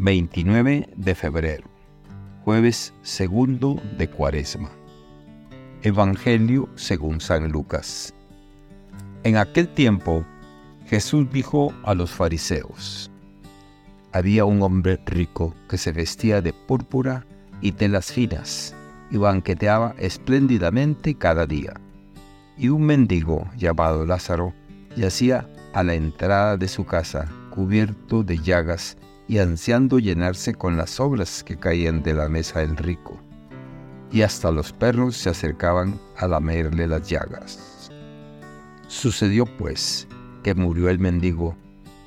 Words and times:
29 0.00 0.90
de 0.94 1.14
febrero, 1.16 1.64
jueves 2.44 2.94
segundo 3.02 3.82
de 3.98 4.08
Cuaresma. 4.08 4.70
Evangelio 5.82 6.68
según 6.76 7.20
San 7.20 7.50
Lucas. 7.50 8.14
En 9.24 9.36
aquel 9.36 9.66
tiempo, 9.66 10.24
Jesús 10.86 11.28
dijo 11.32 11.72
a 11.82 11.94
los 11.94 12.12
fariseos, 12.12 13.10
había 14.12 14.44
un 14.44 14.62
hombre 14.62 15.00
rico 15.04 15.52
que 15.68 15.78
se 15.78 15.90
vestía 15.90 16.40
de 16.42 16.52
púrpura 16.52 17.26
y 17.60 17.72
telas 17.72 18.12
finas 18.12 18.76
y 19.10 19.16
banqueteaba 19.16 19.96
espléndidamente 19.98 21.16
cada 21.16 21.44
día. 21.44 21.74
Y 22.56 22.68
un 22.68 22.82
mendigo 22.82 23.50
llamado 23.56 24.06
Lázaro 24.06 24.54
yacía 24.96 25.48
a 25.72 25.82
la 25.82 25.94
entrada 25.94 26.56
de 26.56 26.68
su 26.68 26.86
casa, 26.86 27.28
cubierto 27.50 28.22
de 28.22 28.38
llagas 28.38 28.96
y 29.28 29.38
ansiando 29.38 29.98
llenarse 29.98 30.54
con 30.54 30.76
las 30.78 30.90
sobras 30.90 31.44
que 31.44 31.58
caían 31.58 32.02
de 32.02 32.14
la 32.14 32.28
mesa 32.28 32.60
del 32.60 32.76
rico. 32.76 33.20
Y 34.10 34.22
hasta 34.22 34.50
los 34.50 34.72
perros 34.72 35.16
se 35.16 35.28
acercaban 35.28 36.00
a 36.16 36.26
lamerle 36.26 36.88
las 36.88 37.08
llagas. 37.08 37.90
Sucedió 38.88 39.44
pues 39.58 40.08
que 40.42 40.54
murió 40.54 40.88
el 40.88 40.98
mendigo, 40.98 41.54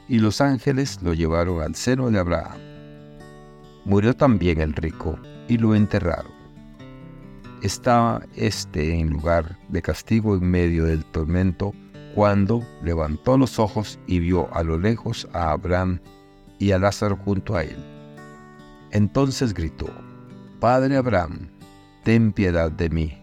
y 0.07 0.17
los 0.17 0.41
ángeles 0.41 0.99
lo 1.03 1.13
llevaron 1.13 1.61
al 1.61 1.75
seno 1.75 2.09
de 2.09 2.19
Abraham. 2.19 2.57
Murió 3.85 4.15
también 4.15 4.59
el 4.59 4.73
rico, 4.73 5.17
y 5.47 5.57
lo 5.57 5.75
enterraron. 5.75 6.31
Estaba 7.61 8.23
éste 8.35 8.99
en 8.99 9.11
lugar 9.11 9.59
de 9.69 9.83
castigo 9.83 10.35
en 10.35 10.49
medio 10.49 10.85
del 10.85 11.05
tormento, 11.05 11.73
cuando 12.15 12.63
levantó 12.83 13.37
los 13.37 13.59
ojos 13.59 13.99
y 14.07 14.19
vio 14.19 14.51
a 14.53 14.63
lo 14.63 14.79
lejos 14.79 15.27
a 15.33 15.51
Abraham 15.51 15.99
y 16.61 16.71
a 16.71 16.79
Lázaro 16.79 17.17
junto 17.17 17.55
a 17.55 17.63
él. 17.63 17.75
Entonces 18.91 19.53
gritó, 19.53 19.89
Padre 20.59 20.95
Abraham, 20.95 21.49
ten 22.03 22.31
piedad 22.31 22.71
de 22.71 22.89
mí, 22.89 23.17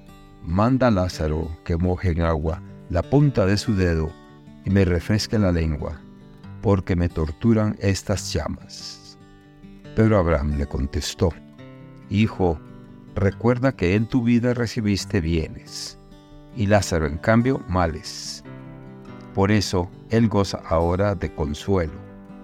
manda 0.45 0.89
a 0.89 0.91
Lázaro 0.91 1.49
que 1.65 1.77
moje 1.77 2.11
en 2.11 2.23
agua 2.23 2.61
la 2.91 3.03
punta 3.03 3.47
de 3.47 3.57
su 3.57 3.77
dedo 3.77 4.11
y 4.65 4.71
me 4.71 4.85
refresque 4.85 5.39
la 5.39 5.53
lengua, 5.53 6.01
porque 6.63 6.97
me 6.97 7.09
torturan 7.09 7.77
estas 7.79 8.33
llamas. 8.33 9.17
Pero 9.95 10.19
Abraham 10.19 10.59
le 10.59 10.67
contestó, 10.67 11.33
Hijo, 12.11 12.59
recuerda 13.15 13.71
que 13.71 13.95
en 13.95 14.07
tu 14.07 14.25
vida 14.25 14.53
recibiste 14.53 15.21
bienes, 15.21 15.97
y 16.57 16.67
Lázaro 16.67 17.07
en 17.07 17.19
cambio 17.19 17.63
males. 17.69 18.43
Por 19.33 19.53
eso 19.53 19.89
él 20.11 20.29
goza 20.29 20.61
ahora 20.69 21.15
de 21.15 21.33
consuelo, 21.33 22.08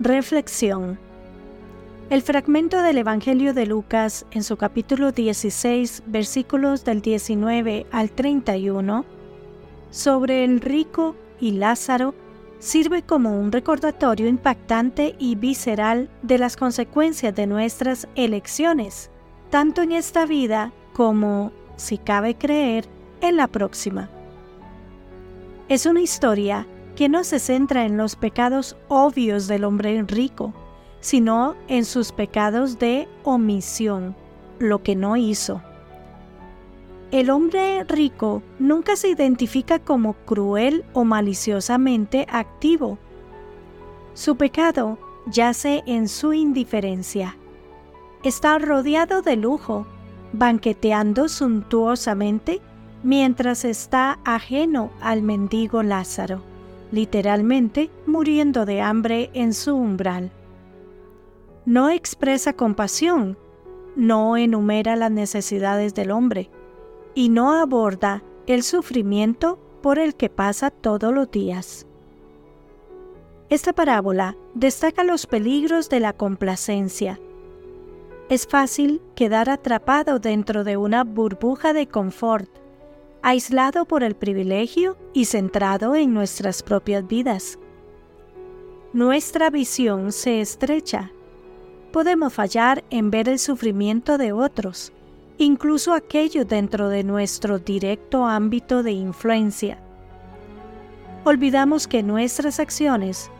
Reflexión. 0.00 0.98
El 2.10 2.22
fragmento 2.22 2.82
del 2.82 2.98
Evangelio 2.98 3.54
de 3.54 3.64
Lucas 3.64 4.26
en 4.32 4.42
su 4.42 4.56
capítulo 4.56 5.12
16, 5.12 6.02
versículos 6.06 6.84
del 6.84 7.00
19 7.00 7.86
al 7.92 8.10
31, 8.10 9.04
sobre 9.92 10.44
el 10.44 10.60
rico 10.60 11.14
y 11.40 11.52
Lázaro, 11.52 12.12
sirve 12.58 13.02
como 13.02 13.38
un 13.38 13.52
recordatorio 13.52 14.26
impactante 14.26 15.14
y 15.20 15.36
visceral 15.36 16.10
de 16.22 16.38
las 16.38 16.56
consecuencias 16.56 17.32
de 17.32 17.46
nuestras 17.46 18.08
elecciones, 18.16 19.10
tanto 19.50 19.80
en 19.80 19.92
esta 19.92 20.26
vida 20.26 20.72
como, 20.92 21.52
si 21.76 21.98
cabe 21.98 22.34
creer, 22.34 22.86
en 23.20 23.36
la 23.36 23.46
próxima. 23.46 24.10
Es 25.68 25.86
una 25.86 26.00
historia 26.00 26.66
que 26.96 27.08
no 27.08 27.24
se 27.24 27.38
centra 27.38 27.84
en 27.84 27.96
los 27.96 28.16
pecados 28.16 28.76
obvios 28.88 29.46
del 29.46 29.64
hombre 29.64 30.02
rico, 30.02 30.52
sino 31.00 31.54
en 31.68 31.84
sus 31.84 32.12
pecados 32.12 32.78
de 32.78 33.08
omisión, 33.24 34.16
lo 34.58 34.82
que 34.82 34.96
no 34.96 35.16
hizo. 35.16 35.60
El 37.10 37.30
hombre 37.30 37.84
rico 37.84 38.42
nunca 38.58 38.96
se 38.96 39.08
identifica 39.08 39.78
como 39.78 40.14
cruel 40.14 40.84
o 40.94 41.04
maliciosamente 41.04 42.26
activo. 42.28 42.98
Su 44.14 44.36
pecado 44.36 44.98
yace 45.26 45.82
en 45.86 46.08
su 46.08 46.32
indiferencia. 46.32 47.36
Está 48.22 48.58
rodeado 48.58 49.22
de 49.22 49.36
lujo, 49.36 49.86
banqueteando 50.32 51.28
suntuosamente 51.28 52.60
mientras 53.02 53.64
está 53.64 54.18
ajeno 54.24 54.90
al 55.00 55.22
mendigo 55.22 55.82
Lázaro, 55.82 56.42
literalmente 56.94 57.90
muriendo 58.06 58.64
de 58.64 58.80
hambre 58.80 59.30
en 59.34 59.52
su 59.52 59.74
umbral. 59.74 60.30
No 61.66 61.90
expresa 61.90 62.52
compasión, 62.52 63.36
no 63.96 64.36
enumera 64.36 64.94
las 64.94 65.10
necesidades 65.10 65.94
del 65.94 66.12
hombre 66.12 66.50
y 67.14 67.28
no 67.30 67.52
aborda 67.52 68.22
el 68.46 68.62
sufrimiento 68.62 69.58
por 69.82 69.98
el 69.98 70.14
que 70.14 70.30
pasa 70.30 70.70
todos 70.70 71.12
los 71.12 71.30
días. 71.30 71.86
Esta 73.48 73.72
parábola 73.72 74.36
destaca 74.54 75.04
los 75.04 75.26
peligros 75.26 75.88
de 75.88 76.00
la 76.00 76.12
complacencia. 76.12 77.20
Es 78.28 78.46
fácil 78.46 79.02
quedar 79.14 79.50
atrapado 79.50 80.18
dentro 80.18 80.64
de 80.64 80.76
una 80.76 81.04
burbuja 81.04 81.72
de 81.72 81.88
confort 81.88 82.63
aislado 83.24 83.86
por 83.86 84.02
el 84.02 84.14
privilegio 84.14 84.98
y 85.14 85.24
centrado 85.24 85.94
en 85.94 86.12
nuestras 86.12 86.62
propias 86.62 87.08
vidas. 87.08 87.58
Nuestra 88.92 89.48
visión 89.48 90.12
se 90.12 90.42
estrecha. 90.42 91.10
Podemos 91.90 92.34
fallar 92.34 92.84
en 92.90 93.10
ver 93.10 93.30
el 93.30 93.38
sufrimiento 93.38 94.18
de 94.18 94.32
otros, 94.32 94.92
incluso 95.38 95.94
aquello 95.94 96.44
dentro 96.44 96.90
de 96.90 97.02
nuestro 97.02 97.58
directo 97.58 98.26
ámbito 98.26 98.82
de 98.82 98.92
influencia. 98.92 99.78
Olvidamos 101.24 101.88
que 101.88 102.02
nuestras 102.02 102.60
acciones 102.60 103.30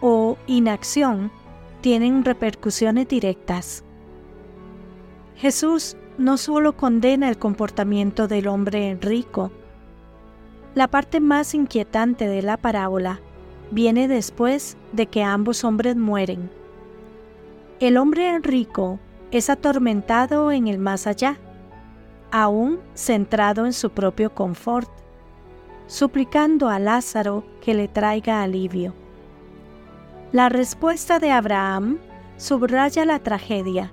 o 0.00 0.36
inacción 0.48 1.30
tienen 1.80 2.24
repercusiones 2.24 3.06
directas. 3.06 3.84
Jesús 5.36 5.96
no 6.18 6.36
solo 6.36 6.76
condena 6.76 7.28
el 7.28 7.38
comportamiento 7.38 8.26
del 8.26 8.48
hombre 8.48 8.98
rico. 9.00 9.52
La 10.74 10.88
parte 10.88 11.20
más 11.20 11.54
inquietante 11.54 12.28
de 12.28 12.42
la 12.42 12.56
parábola 12.56 13.20
viene 13.70 14.08
después 14.08 14.76
de 14.92 15.06
que 15.06 15.22
ambos 15.22 15.64
hombres 15.64 15.96
mueren. 15.96 16.50
El 17.80 17.96
hombre 17.96 18.38
rico 18.40 18.98
es 19.30 19.48
atormentado 19.48 20.50
en 20.50 20.66
el 20.66 20.78
más 20.78 21.06
allá, 21.06 21.38
aún 22.32 22.80
centrado 22.94 23.64
en 23.64 23.72
su 23.72 23.90
propio 23.90 24.34
confort, 24.34 24.90
suplicando 25.86 26.68
a 26.68 26.78
Lázaro 26.78 27.44
que 27.60 27.74
le 27.74 27.86
traiga 27.86 28.42
alivio. 28.42 28.92
La 30.32 30.48
respuesta 30.48 31.20
de 31.20 31.30
Abraham 31.30 31.98
subraya 32.36 33.04
la 33.04 33.20
tragedia. 33.20 33.92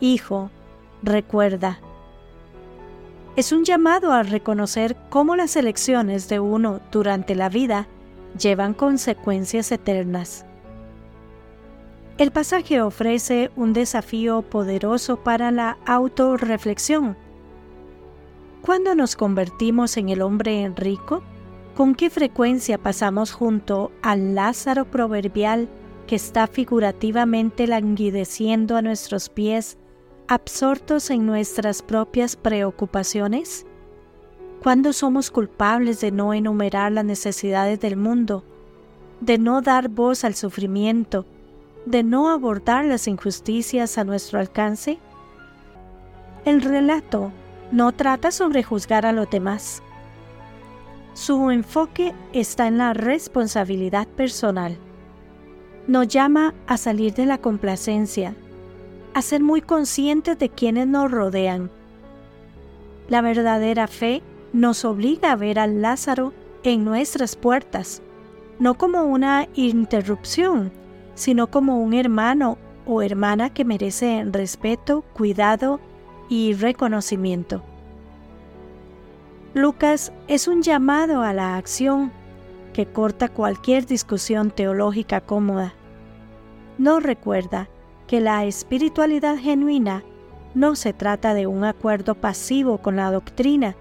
Hijo, 0.00 0.50
recuerda. 1.02 1.80
Es 3.36 3.52
un 3.52 3.64
llamado 3.64 4.12
a 4.12 4.22
reconocer 4.22 4.96
cómo 5.10 5.36
las 5.36 5.56
elecciones 5.56 6.28
de 6.28 6.40
uno 6.40 6.80
durante 6.90 7.34
la 7.34 7.48
vida 7.48 7.86
llevan 8.38 8.74
consecuencias 8.74 9.70
eternas. 9.72 10.46
El 12.18 12.30
pasaje 12.30 12.80
ofrece 12.80 13.50
un 13.56 13.74
desafío 13.74 14.40
poderoso 14.40 15.18
para 15.18 15.50
la 15.50 15.76
autorreflexión. 15.84 17.16
¿Cuándo 18.62 18.94
nos 18.94 19.16
convertimos 19.16 19.98
en 19.98 20.08
el 20.08 20.22
hombre 20.22 20.72
rico? 20.74 21.22
¿Con 21.74 21.94
qué 21.94 22.08
frecuencia 22.08 22.78
pasamos 22.78 23.32
junto 23.32 23.92
al 24.00 24.34
Lázaro 24.34 24.86
proverbial 24.86 25.68
que 26.06 26.16
está 26.16 26.46
figurativamente 26.46 27.66
languideciendo 27.66 28.76
a 28.76 28.82
nuestros 28.82 29.28
pies, 29.28 29.76
absortos 30.28 31.10
en 31.10 31.26
nuestras 31.26 31.82
propias 31.82 32.36
preocupaciones? 32.36 33.66
¿Cuándo 34.62 34.92
somos 34.92 35.30
culpables 35.30 36.00
de 36.00 36.10
no 36.10 36.34
enumerar 36.34 36.92
las 36.92 37.04
necesidades 37.04 37.80
del 37.80 37.96
mundo, 37.96 38.44
de 39.20 39.38
no 39.38 39.62
dar 39.62 39.88
voz 39.88 40.24
al 40.24 40.34
sufrimiento, 40.34 41.24
de 41.84 42.02
no 42.02 42.30
abordar 42.30 42.84
las 42.84 43.06
injusticias 43.06 43.98
a 43.98 44.04
nuestro 44.04 44.40
alcance? 44.40 44.98
El 46.44 46.62
relato 46.62 47.32
no 47.70 47.92
trata 47.92 48.30
sobre 48.30 48.62
juzgar 48.62 49.06
a 49.06 49.12
los 49.12 49.28
demás, 49.30 49.82
su 51.16 51.50
enfoque 51.50 52.12
está 52.34 52.66
en 52.66 52.76
la 52.76 52.92
responsabilidad 52.92 54.06
personal. 54.06 54.76
Nos 55.86 56.08
llama 56.08 56.52
a 56.66 56.76
salir 56.76 57.14
de 57.14 57.24
la 57.24 57.38
complacencia, 57.38 58.36
a 59.16 59.22
ser 59.22 59.42
muy 59.42 59.62
conscientes 59.62 60.38
de 60.38 60.50
quienes 60.50 60.86
nos 60.86 61.10
rodean. 61.10 61.70
La 63.08 63.22
verdadera 63.22 63.86
fe 63.86 64.22
nos 64.52 64.84
obliga 64.84 65.32
a 65.32 65.36
ver 65.36 65.58
al 65.58 65.80
Lázaro 65.80 66.34
en 66.64 66.84
nuestras 66.84 67.34
puertas, 67.34 68.02
no 68.58 68.74
como 68.74 69.04
una 69.04 69.48
interrupción, 69.54 70.70
sino 71.14 71.46
como 71.46 71.78
un 71.78 71.94
hermano 71.94 72.58
o 72.84 73.00
hermana 73.00 73.48
que 73.48 73.64
merece 73.64 74.22
respeto, 74.30 75.02
cuidado 75.14 75.80
y 76.28 76.52
reconocimiento. 76.52 77.62
Lucas 79.54 80.12
es 80.28 80.46
un 80.46 80.60
llamado 80.60 81.22
a 81.22 81.32
la 81.32 81.56
acción 81.56 82.12
que 82.74 82.84
corta 82.84 83.30
cualquier 83.30 83.86
discusión 83.86 84.50
teológica 84.50 85.22
cómoda. 85.22 85.72
Nos 86.76 87.02
recuerda 87.02 87.70
que 88.06 88.20
la 88.20 88.44
espiritualidad 88.44 89.36
genuina 89.36 90.04
no 90.54 90.74
se 90.74 90.92
trata 90.92 91.34
de 91.34 91.46
un 91.46 91.64
acuerdo 91.64 92.14
pasivo 92.14 92.78
con 92.78 92.96
la 92.96 93.10
doctrina, 93.10 93.76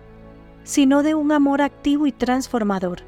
sino 0.63 1.03
de 1.03 1.15
un 1.15 1.31
amor 1.31 1.61
activo 1.61 2.07
y 2.07 2.11
transformador. 2.11 2.99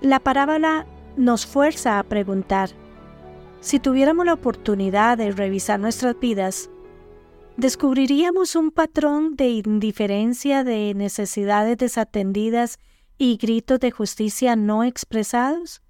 La 0.00 0.20
parábola 0.20 0.86
nos 1.16 1.46
fuerza 1.46 1.98
a 1.98 2.02
preguntar, 2.02 2.70
si 3.60 3.78
tuviéramos 3.78 4.26
la 4.26 4.34
oportunidad 4.34 5.16
de 5.16 5.30
revisar 5.30 5.78
nuestras 5.78 6.18
vidas, 6.18 6.70
descubriríamos 7.56 8.56
un 8.56 8.70
patrón 8.70 9.36
de 9.36 9.48
indiferencia 9.48 10.64
de 10.64 10.92
necesidades 10.94 11.78
desatendidas 11.78 12.78
y 13.16 13.36
gritos 13.36 13.80
de 13.80 13.90
justicia 13.90 14.56
no 14.56 14.82
expresados? 14.82 15.83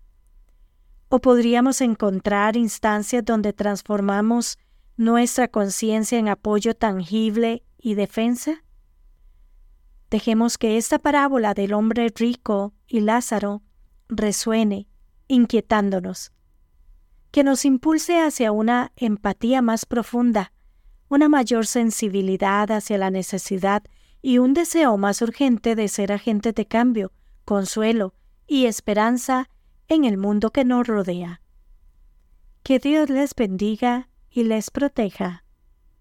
¿O 1.14 1.20
podríamos 1.20 1.81
encontrar 1.81 2.56
instancias 2.56 3.25
donde 3.25 3.52
transformamos 3.52 4.58
nuestra 4.96 5.46
conciencia 5.46 6.19
en 6.19 6.28
apoyo 6.28 6.75
tangible 6.75 7.62
y 7.78 7.94
defensa? 7.94 8.64
Dejemos 10.11 10.58
que 10.58 10.76
esta 10.76 10.99
parábola 10.99 11.55
del 11.55 11.72
hombre 11.72 12.12
rico 12.12 12.75
y 12.88 12.99
Lázaro 12.99 13.62
resuene, 14.08 14.88
inquietándonos, 15.28 16.32
que 17.31 17.44
nos 17.44 17.64
impulse 17.64 18.20
hacia 18.20 18.50
una 18.50 18.90
empatía 18.96 19.62
más 19.62 19.87
profunda 19.87 20.52
una 21.08 21.28
mayor 21.28 21.69
sensibilidad 21.69 22.72
hacia 22.72 22.99
la 22.99 23.11
necesidad 23.11 23.84
y 24.20 24.38
un 24.38 24.52
deseo 24.52 24.96
más 24.96 25.22
urgente 25.22 25.76
de 25.76 25.87
ser 25.87 26.11
agente 26.11 26.50
de 26.52 26.66
cambio, 26.66 27.12
consuelo 27.44 28.14
y 28.49 28.66
esperanza 28.66 29.49
en 29.88 30.04
el 30.04 30.16
mundo 30.16 30.50
que 30.50 30.64
nos 30.64 30.86
rodea. 30.86 31.40
Que 32.62 32.78
Dios 32.78 33.10
les 33.10 33.34
bendiga 33.34 34.08
y 34.31 34.44
les 34.44 34.70
proteja. 34.70 35.44